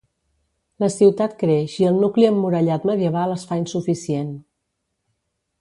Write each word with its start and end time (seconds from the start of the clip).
La 0.83 0.87
ciutat 0.93 1.35
creix 1.43 1.75
i 1.83 1.85
el 1.91 2.01
nucli 2.05 2.27
emmurallat 2.31 2.89
medieval 2.93 3.37
es 3.37 3.47
fa 3.51 3.61
insuficient. 3.65 4.37